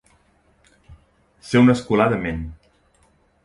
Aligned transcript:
Ser 1.51 1.63
un 1.67 1.75
escolà 1.77 2.11
d'amén. 2.15 2.43